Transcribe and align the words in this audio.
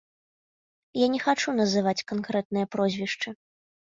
Я 1.05 1.09
не 1.15 1.19
хачу 1.25 1.53
называць 1.59 2.03
канкрэтныя 2.11 2.65
прозвішчы. 2.77 3.29